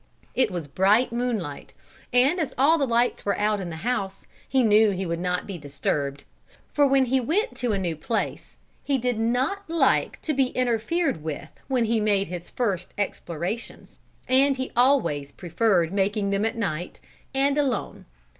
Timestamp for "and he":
14.27-14.71